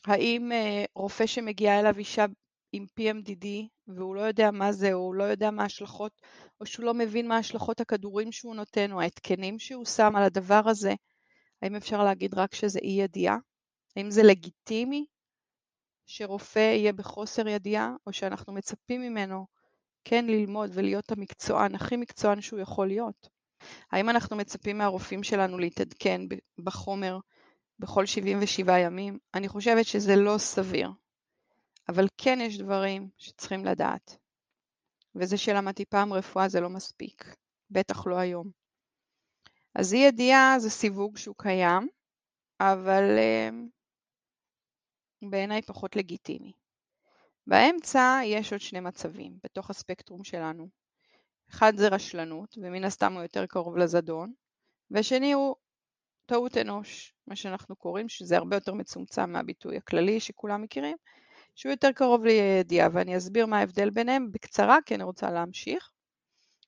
האם 0.08 0.52
אה, 0.52 0.86
רופא 0.96 1.26
שמגיעה 1.26 1.80
אליו 1.80 1.98
אישה 1.98 2.26
עם 2.72 2.86
PMDD 3.00 3.48
והוא 3.88 4.16
לא 4.16 4.22
יודע 4.22 4.52
מה 4.52 4.72
זה, 4.72 4.94
או 4.94 5.00
הוא 5.00 5.16
לא 5.16 5.24
יודע 5.24 5.52
מה 5.52 5.64
ההשלכות, 5.64 6.22
או 6.62 6.66
שהוא 6.66 6.86
לא 6.86 6.94
מבין 6.94 7.28
מה 7.28 7.36
ההשלכות 7.36 7.82
הכדורים 7.82 8.32
שהוא 8.32 8.56
נותן, 8.56 8.92
או 8.92 9.02
ההתקנים 9.02 9.60
שהוא 9.60 9.86
שם 9.86 10.16
על 10.16 10.24
הדבר 10.24 10.62
הזה, 10.66 10.94
האם 11.64 11.76
אפשר 11.76 12.04
להגיד 12.04 12.34
רק 12.34 12.56
שזה 12.56 12.80
אי 12.80 12.92
ידיעה? 12.92 13.38
האם 13.96 14.12
זה 14.12 14.24
לגיטימי 14.24 15.06
שרופא 16.06 16.60
יהיה 16.60 16.94
בחוסר 16.94 17.48
ידיעה, 17.48 17.96
או 18.08 18.14
שאנחנו 18.14 18.54
מצפים 18.54 19.02
ממנו 19.02 19.46
כן 20.06 20.26
ללמוד 20.26 20.70
ולהיות 20.74 21.12
המקצוען, 21.12 21.76
הכי 21.76 21.98
מקצוען 21.98 22.42
שהוא 22.42 22.60
יכול 22.60 22.88
להיות? 22.88 23.30
האם 23.92 24.10
אנחנו 24.10 24.36
מצפים 24.36 24.78
מהרופאים 24.78 25.24
שלנו 25.24 25.58
להתעדכן 25.58 26.22
בחומר 26.64 27.20
בכל 27.80 28.06
77 28.06 28.80
ימים? 28.80 29.20
אני 29.34 29.48
חושבת 29.48 29.86
שזה 29.86 30.16
לא 30.16 30.38
סביר, 30.38 30.90
אבל 31.90 32.08
כן 32.18 32.40
יש 32.42 32.58
דברים 32.58 33.10
שצריכים 33.18 33.66
לדעת. 33.66 34.18
וזה 35.16 35.38
שלמדתי 35.38 35.86
פעם 35.86 36.14
רפואה 36.14 36.50
זה 36.50 36.62
לא 36.62 36.70
מספיק, 36.70 37.36
בטח 37.72 38.08
לא 38.08 38.16
היום. 38.16 38.63
אז 39.76 39.94
אי 39.94 40.00
ידיעה 40.00 40.56
זה 40.60 40.70
סיווג 40.70 41.18
שהוא 41.18 41.36
קיים, 41.38 41.88
אבל 42.60 43.04
uh, 43.18 43.54
בעיניי 45.30 45.62
פחות 45.62 45.96
לגיטימי. 45.96 46.52
באמצע 47.48 48.20
יש 48.26 48.52
עוד 48.52 48.62
שני 48.62 48.80
מצבים 48.80 49.38
בתוך 49.44 49.70
הספקטרום 49.70 50.24
שלנו. 50.24 50.68
אחד 51.50 51.74
זה 51.76 51.88
רשלנות, 51.88 52.58
ומן 52.58 52.84
הסתם 52.84 53.14
הוא 53.14 53.22
יותר 53.22 53.46
קרוב 53.46 53.78
לזדון, 53.78 54.34
והשני 54.92 55.32
הוא 55.32 55.56
טעות 56.26 56.58
אנוש, 56.58 57.14
מה 57.28 57.36
שאנחנו 57.36 57.76
קוראים, 57.76 58.10
שזה 58.10 58.38
הרבה 58.38 58.56
יותר 58.56 58.74
מצומצם 58.74 59.30
מהביטוי 59.32 59.78
הכללי 59.78 60.20
שכולם 60.20 60.62
מכירים, 60.62 60.98
שהוא 61.56 61.72
יותר 61.72 61.92
קרוב 61.92 62.26
לידיעה, 62.26 62.90
ואני 62.94 63.18
אסביר 63.18 63.46
מה 63.46 63.60
ההבדל 63.60 63.90
ביניהם 63.90 64.32
בקצרה, 64.32 64.78
כי 64.86 64.96
אני 64.96 65.04
רוצה 65.04 65.32
להמשיך. 65.32 65.93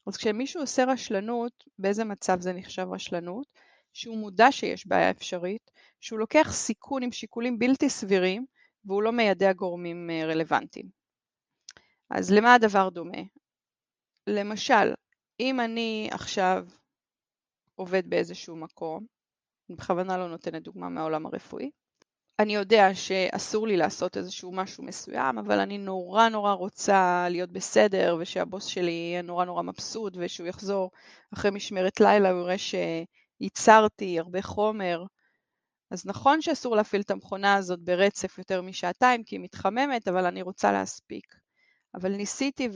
אז 0.07 0.17
כשמישהו 0.17 0.61
עושה 0.61 0.83
רשלנות, 0.87 1.63
באיזה 1.79 2.03
מצב 2.03 2.41
זה 2.41 2.53
נחשב 2.53 2.87
רשלנות? 2.91 3.47
שהוא 3.93 4.17
מודע 4.17 4.51
שיש 4.51 4.87
בעיה 4.87 5.09
אפשרית, 5.09 5.71
שהוא 6.01 6.19
לוקח 6.19 6.47
סיכון 6.51 7.03
עם 7.03 7.11
שיקולים 7.11 7.59
בלתי 7.59 7.89
סבירים, 7.89 8.45
והוא 8.85 9.03
לא 9.03 9.11
מיידע 9.11 9.53
גורמים 9.53 10.09
אה, 10.09 10.25
רלוונטיים. 10.25 10.89
אז 12.09 12.31
למה 12.31 12.53
הדבר 12.53 12.89
דומה? 12.89 13.17
למשל, 14.27 14.93
אם 15.39 15.59
אני 15.59 16.09
עכשיו 16.11 16.67
עובד 17.75 18.09
באיזשהו 18.09 18.55
מקום, 18.55 19.05
אני 19.69 19.77
בכוונה 19.77 20.17
לא 20.17 20.29
נותנת 20.29 20.63
דוגמה 20.63 20.89
מהעולם 20.89 21.25
הרפואי, 21.25 21.71
אני 22.39 22.55
יודע 22.55 22.93
שאסור 22.93 23.67
לי 23.67 23.77
לעשות 23.77 24.17
איזשהו 24.17 24.51
משהו 24.51 24.83
מסוים, 24.83 25.37
אבל 25.37 25.59
אני 25.59 25.77
נורא 25.77 26.29
נורא 26.29 26.53
רוצה 26.53 27.27
להיות 27.29 27.51
בסדר, 27.51 28.17
ושהבוס 28.19 28.65
שלי 28.65 28.91
יהיה 28.91 29.21
נורא 29.21 29.45
נורא 29.45 29.63
מבסוט, 29.63 30.13
ושהוא 30.17 30.47
יחזור 30.47 30.91
אחרי 31.33 31.51
משמרת 31.51 31.99
לילה, 31.99 32.31
הוא 32.31 32.41
יראה 32.41 32.55
שייצרתי 32.57 34.19
הרבה 34.19 34.41
חומר. 34.41 35.03
אז 35.91 36.05
נכון 36.05 36.41
שאסור 36.41 36.75
להפעיל 36.75 37.01
את 37.01 37.11
המכונה 37.11 37.55
הזאת 37.55 37.79
ברצף 37.79 38.37
יותר 38.37 38.61
משעתיים, 38.61 39.23
כי 39.23 39.35
היא 39.35 39.43
מתחממת, 39.43 40.07
אבל 40.07 40.25
אני 40.25 40.41
רוצה 40.41 40.71
להספיק. 40.71 41.35
אבל 41.95 42.11
ניסיתי 42.15 42.69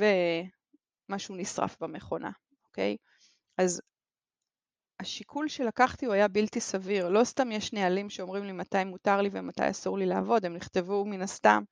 ומשהו 1.09 1.35
נשרף 1.35 1.77
במכונה, 1.81 2.31
אוקיי? 2.63 2.97
אז 3.57 3.81
השיקול 4.99 5.47
שלקחתי 5.47 6.05
הוא 6.05 6.13
היה 6.13 6.27
בלתי 6.27 6.59
סביר. 6.59 7.09
לא 7.09 7.23
סתם 7.23 7.51
יש 7.51 7.73
נהלים 7.73 8.09
שאומרים 8.09 8.43
לי 8.43 8.51
מתי 8.51 8.83
מותר 8.83 9.21
לי 9.21 9.29
ומתי 9.31 9.69
אסור 9.69 9.97
לי 9.97 10.05
לעבוד, 10.05 10.45
הם 10.45 10.53
נכתבו 10.53 11.05
מן 11.05 11.21
הסתם 11.21 11.63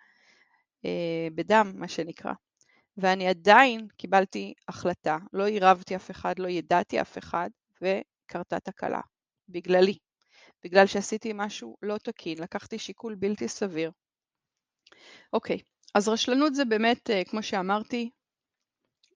אה, 0.86 1.28
בדם, 1.36 1.74
מה 1.76 1.88
שנקרא. 1.88 2.34
ואני 2.98 3.28
עדיין 3.28 3.88
קיבלתי 3.98 4.54
החלטה, 4.68 5.18
לא 5.34 5.46
עירבתי 5.46 5.96
אף 5.96 6.12
אחד, 6.12 6.40
לא 6.40 6.48
ידעתי 6.48 7.02
אף 7.02 7.18
אחד, 7.18 7.50
וקרתה 7.82 8.60
תקלה, 8.60 9.02
בגללי. 9.50 9.98
בגלל 10.64 10.88
שעשיתי 10.88 11.32
משהו 11.36 11.78
לא 11.82 11.98
תקין, 11.98 12.38
לקחתי 12.38 12.80
שיקול 12.80 13.16
בלתי 13.16 13.48
סביר. 13.48 13.92
אוקיי, 15.34 15.60
אז 15.96 16.08
רשלנות 16.08 16.56
זה 16.56 16.66
באמת, 16.66 17.10
אה, 17.10 17.24
כמו 17.26 17.44
שאמרתי, 17.44 18.10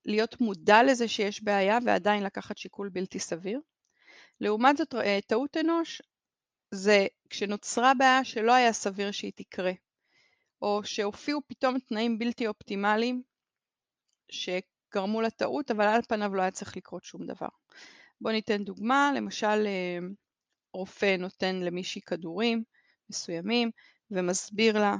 להיות 0.05 0.41
מודע 0.41 0.83
לזה 0.83 1.07
שיש 1.07 1.43
בעיה 1.43 1.77
ועדיין 1.85 2.23
לקחת 2.23 2.57
שיקול 2.57 2.89
בלתי 2.89 3.19
סביר. 3.19 3.59
לעומת 4.41 4.77
זאת, 4.77 4.95
אה, 4.95 5.19
טעות 5.27 5.57
אנוש 5.57 6.01
זה 6.71 7.07
כשנוצרה 7.29 7.93
בעיה 7.93 8.23
שלא 8.23 8.53
היה 8.53 8.73
סביר 8.73 9.11
שהיא 9.11 9.31
תקרה, 9.35 9.71
או 10.61 10.81
שהופיעו 10.83 11.41
פתאום 11.47 11.79
תנאים 11.79 12.19
בלתי 12.19 12.47
אופטימליים 12.47 13.23
שגרמו 14.31 15.21
לטעות, 15.21 15.71
אבל 15.71 15.85
על 15.85 16.01
פניו 16.01 16.35
לא 16.35 16.41
היה 16.41 16.51
צריך 16.51 16.77
לקרות 16.77 17.03
שום 17.03 17.25
דבר. 17.25 17.47
בואו 18.21 18.33
ניתן 18.33 18.63
דוגמה, 18.63 19.11
למשל 19.15 19.65
אה, 19.65 19.97
רופא 20.73 21.15
נותן 21.19 21.55
למישהי 21.55 22.01
כדורים 22.01 22.63
מסוימים 23.09 23.71
ומסביר 24.11 24.79
לה 24.79 24.95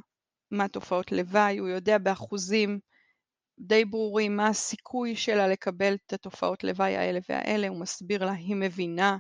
מה 0.52 0.68
תופעות 0.68 1.12
לוואי, 1.12 1.58
הוא 1.58 1.68
יודע 1.68 1.98
באחוזים 1.98 2.80
די 3.60 3.86
ברורים 3.86 4.38
מה 4.38 4.48
הסיכוי 4.48 5.16
שלה 5.16 5.48
לקבל 5.48 5.94
את 5.94 6.14
התופעות 6.14 6.64
לוואי 6.64 6.98
האלה 6.98 7.20
והאלה, 7.30 7.68
הוא 7.68 7.80
מסביר 7.80 8.26
לה, 8.26 8.32
היא 8.32 8.56
מבינה, 8.56 9.18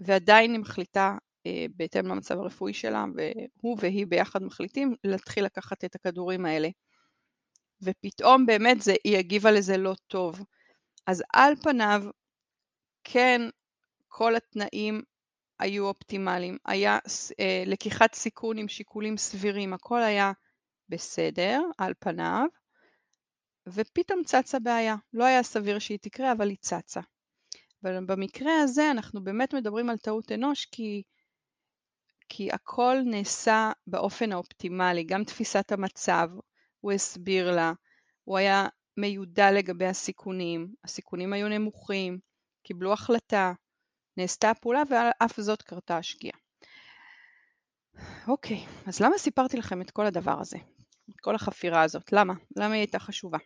ועדיין 0.00 0.52
היא 0.52 0.60
מחליטה 0.60 1.16
אה, 1.46 1.66
בהתאם 1.76 2.06
למצב 2.06 2.38
הרפואי 2.38 2.74
שלה, 2.74 3.04
והוא 3.14 3.76
והיא 3.80 4.06
ביחד 4.06 4.42
מחליטים 4.42 4.94
להתחיל 5.04 5.44
לקחת 5.44 5.84
את 5.84 5.94
הכדורים 5.94 6.46
האלה. 6.46 6.68
ופתאום 7.82 8.46
באמת 8.46 8.80
זה, 8.80 8.94
היא 9.04 9.16
הגיבה 9.16 9.50
לזה 9.50 9.76
לא 9.76 9.94
טוב. 10.06 10.44
אז 11.06 11.22
על 11.32 11.56
פניו, 11.56 12.02
כן, 13.04 13.40
כל 14.08 14.36
התנאים 14.36 15.02
היו 15.58 15.86
אופטימליים, 15.86 16.58
היה 16.66 16.98
אה, 17.40 17.62
לקיחת 17.66 18.14
סיכון 18.14 18.58
עם 18.58 18.68
שיקולים 18.68 19.16
סבירים, 19.16 19.72
הכל 19.72 20.02
היה 20.02 20.32
בסדר 20.88 21.60
על 21.78 21.92
פניו, 21.98 22.46
ופתאום 23.68 24.24
צצה 24.24 24.58
בעיה. 24.58 24.96
לא 25.12 25.24
היה 25.24 25.42
סביר 25.42 25.78
שהיא 25.78 25.98
תקרה, 26.02 26.32
אבל 26.32 26.48
היא 26.48 26.56
צצה. 26.60 27.00
אבל 27.84 28.04
במקרה 28.06 28.52
הזה 28.62 28.90
אנחנו 28.90 29.24
באמת 29.24 29.54
מדברים 29.54 29.90
על 29.90 29.96
טעות 29.96 30.32
אנוש 30.32 30.66
כי, 30.66 31.02
כי 32.28 32.48
הכל 32.52 32.96
נעשה 33.04 33.72
באופן 33.86 34.32
האופטימלי, 34.32 35.04
גם 35.04 35.24
תפיסת 35.24 35.72
המצב, 35.72 36.28
הוא 36.80 36.92
הסביר 36.92 37.50
לה, 37.50 37.72
הוא 38.24 38.38
היה 38.38 38.66
מיודע 38.96 39.52
לגבי 39.52 39.86
הסיכונים, 39.86 40.74
הסיכונים 40.84 41.32
היו 41.32 41.48
נמוכים, 41.48 42.18
קיבלו 42.62 42.92
החלטה, 42.92 43.52
נעשתה 44.16 44.50
הפעולה 44.50 44.82
ואף 44.90 45.40
זאת 45.40 45.62
קרתה 45.62 45.96
השגיאה. 45.96 46.36
אוקיי, 48.28 48.66
אז 48.86 49.00
למה 49.00 49.18
סיפרתי 49.18 49.56
לכם 49.56 49.80
את 49.80 49.90
כל 49.90 50.06
הדבר 50.06 50.40
הזה? 50.40 50.58
את 51.10 51.20
כל 51.20 51.34
החפירה 51.34 51.82
הזאת? 51.82 52.12
למה? 52.12 52.34
למה 52.56 52.74
היא 52.74 52.80
הייתה 52.80 52.98
חשובה? 52.98 53.38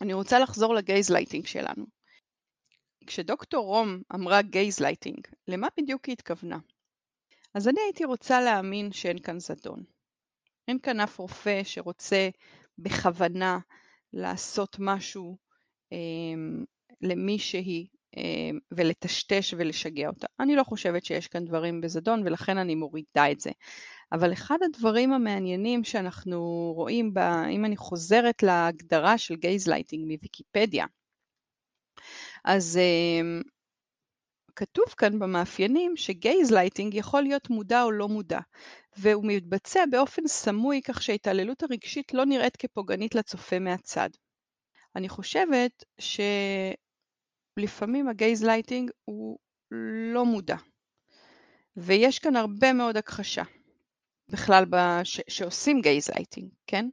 אני 0.00 0.12
רוצה 0.12 0.38
לחזור 0.38 0.74
לגייזלייטינג 0.74 1.46
שלנו. 1.46 1.95
כשדוקטור 3.06 3.66
רום 3.66 4.02
אמרה 4.14 4.42
גייזלייטינג, 4.42 5.26
למה 5.48 5.68
בדיוק 5.78 6.04
היא 6.04 6.12
התכוונה? 6.12 6.58
אז 7.54 7.68
אני 7.68 7.80
הייתי 7.80 8.04
רוצה 8.04 8.40
להאמין 8.40 8.92
שאין 8.92 9.18
כאן 9.18 9.40
זדון. 9.40 9.82
אין 10.68 10.78
כאן 10.78 11.00
אף 11.00 11.18
רופא 11.18 11.60
שרוצה 11.64 12.28
בכוונה 12.78 13.58
לעשות 14.12 14.76
משהו 14.78 15.36
אה, 15.92 15.98
למישהי 17.00 17.86
אה, 18.16 18.22
ולטשטש 18.72 19.54
ולשגע 19.58 20.08
אותה. 20.08 20.26
אני 20.40 20.56
לא 20.56 20.62
חושבת 20.64 21.04
שיש 21.04 21.28
כאן 21.28 21.44
דברים 21.44 21.80
בזדון 21.80 22.22
ולכן 22.26 22.58
אני 22.58 22.74
מורידה 22.74 23.30
את 23.30 23.40
זה. 23.40 23.50
אבל 24.12 24.32
אחד 24.32 24.58
הדברים 24.64 25.12
המעניינים 25.12 25.84
שאנחנו 25.84 26.72
רואים, 26.76 27.14
בה, 27.14 27.48
אם 27.48 27.64
אני 27.64 27.76
חוזרת 27.76 28.42
להגדרה 28.42 29.18
של 29.18 29.36
גייזלייטינג 29.36 30.04
מוויקיפדיה, 30.12 30.86
אז 32.46 32.76
אה, 32.76 33.20
כתוב 34.56 34.84
כאן 34.96 35.18
במאפיינים 35.18 35.96
שגייזלייטינג 35.96 36.94
יכול 36.94 37.22
להיות 37.22 37.50
מודע 37.50 37.82
או 37.82 37.90
לא 37.90 38.08
מודע, 38.08 38.40
והוא 38.96 39.24
מתבצע 39.26 39.84
באופן 39.90 40.26
סמוי 40.26 40.80
כך 40.82 41.02
שההתעללות 41.02 41.62
הרגשית 41.62 42.14
לא 42.14 42.24
נראית 42.26 42.56
כפוגענית 42.56 43.14
לצופה 43.14 43.58
מהצד. 43.58 44.10
אני 44.96 45.08
חושבת 45.08 45.84
שלפעמים 47.58 48.08
הגייזלייטינג 48.08 48.90
הוא 49.04 49.38
לא 50.12 50.24
מודע, 50.24 50.56
ויש 51.76 52.18
כאן 52.18 52.36
הרבה 52.36 52.72
מאוד 52.72 52.96
הכחשה. 52.96 53.42
בכלל 54.28 54.64
בש, 54.70 55.20
שעושים 55.28 55.80
גייזלייטינג, 55.80 56.48
כן? 56.66 56.88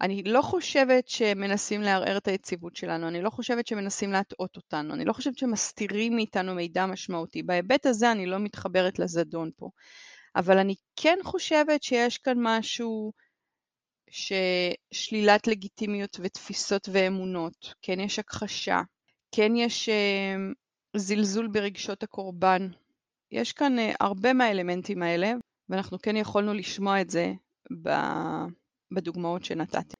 אני 0.00 0.22
לא 0.22 0.42
חושבת 0.42 1.08
שמנסים 1.08 1.82
לערער 1.82 2.16
את 2.16 2.28
היציבות 2.28 2.76
שלנו, 2.76 3.08
אני 3.08 3.22
לא 3.22 3.30
חושבת 3.30 3.66
שמנסים 3.66 4.12
להטעות 4.12 4.56
אותנו, 4.56 4.94
אני 4.94 5.04
לא 5.04 5.12
חושבת 5.12 5.38
שמסתירים 5.38 6.16
מאיתנו 6.16 6.54
מידע 6.54 6.86
משמעותי. 6.86 7.42
בהיבט 7.42 7.86
הזה 7.86 8.12
אני 8.12 8.26
לא 8.26 8.38
מתחברת 8.38 8.98
לזדון 8.98 9.50
פה. 9.56 9.70
אבל 10.36 10.58
אני 10.58 10.74
כן 10.96 11.18
חושבת 11.24 11.82
שיש 11.82 12.18
כאן 12.18 12.36
משהו 12.38 13.12
ששלילת 14.10 15.46
לגיטימיות 15.46 16.16
ותפיסות 16.20 16.88
ואמונות, 16.92 17.74
כן 17.82 18.00
יש 18.00 18.18
הכחשה, 18.18 18.80
כן 19.32 19.56
יש 19.56 19.88
אה, 19.88 20.36
זלזול 20.96 21.48
ברגשות 21.48 22.02
הקורבן. 22.02 22.68
יש 23.30 23.52
כאן 23.52 23.78
אה, 23.78 23.92
הרבה 24.00 24.32
מהאלמנטים 24.32 25.02
האלה, 25.02 25.32
ואנחנו 25.68 25.98
כן 25.98 26.16
יכולנו 26.16 26.54
לשמוע 26.54 27.00
את 27.00 27.10
זה 27.10 27.32
בדוגמאות 28.96 29.44
שנתתי. 29.44 29.94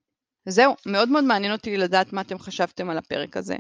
זהו, 0.49 0.75
מאוד 0.87 1.09
מאוד 1.09 1.25
מעניין 1.25 1.53
אותי 1.53 1.77
לדעת 1.77 2.13
מה 2.13 2.21
אתם 2.21 2.39
חשבתם 2.39 2.91
על 2.91 2.99
הפרק 2.99 3.37
הזה. 3.37 3.57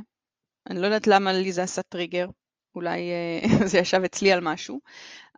אני 0.71 0.81
לא 0.81 0.87
יודעת 0.87 1.07
למה 1.07 1.33
לי 1.33 1.53
זה 1.53 1.63
עשה 1.63 1.83
טריגר, 1.83 2.29
אולי 2.75 3.11
אה, 3.11 3.67
זה 3.71 3.79
ישב 3.79 4.01
אצלי 4.05 4.33
על 4.33 4.41
משהו, 4.41 4.81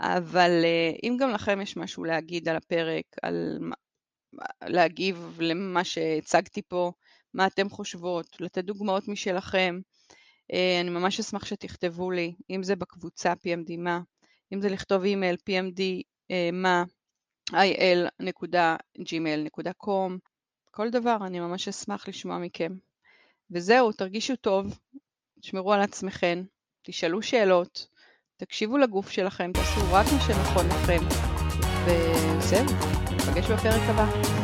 אבל 0.01 0.51
אה, 0.65 0.91
אם 1.03 1.17
גם 1.21 1.31
לכם 1.31 1.61
יש 1.61 1.77
משהו 1.77 2.05
להגיד 2.05 2.49
על 2.49 2.57
הפרק, 2.57 3.05
על 3.23 3.59
להגיב 4.65 5.39
למה 5.41 5.85
שהצגתי 5.85 6.63
פה, 6.69 6.93
מה 7.35 7.47
אתם 7.47 7.69
חושבות, 7.69 8.41
לתת 8.41 8.65
דוגמאות 8.65 9.09
משלכם, 9.09 9.81
אה, 10.53 10.81
אני 10.81 10.91
ממש 10.91 11.21
אשמח 11.21 11.45
שתכתבו 11.45 12.11
לי, 12.11 12.35
אם 12.51 12.63
זה 12.63 12.77
בקבוצה 12.77 13.33
PMD 13.33 13.77
מה, 13.79 14.01
אם 14.53 14.61
זה 14.61 14.69
לכתוב 14.69 15.03
אימייל 15.03 15.37
PMD 15.51 15.83
מה, 16.53 16.85
il.gmail.com, 17.51 19.09
כל 20.71 20.91
דבר, 20.91 21.17
אני 21.27 21.41
ממש 21.41 21.69
אשמח 21.69 22.09
לשמוע 22.09 22.39
מכם. 22.39 22.73
וזהו, 23.51 23.93
תרגישו 23.93 24.37
טוב, 24.37 24.79
תשמרו 25.41 25.73
על 25.73 25.81
עצמכם, 25.81 26.43
תשאלו 26.83 27.23
שאלות, 27.23 27.87
תקשיבו 28.37 28.79
לגוף 28.79 29.11
שלכם, 29.11 29.51
תעשו 29.53 29.81
רק 29.93 30.07
מה 30.13 30.21
שנכון 30.21 30.67
לכם, 30.67 31.01
וזהו, 31.85 32.65
נפגש 33.17 33.51
בפרק 33.51 33.83
הבא. 33.89 34.38